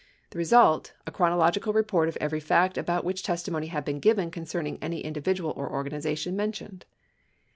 [0.31, 4.79] The result— a chronological report of every fact about which testimonv had been given concerning
[4.81, 6.87] any indi vidual or organization mentioned.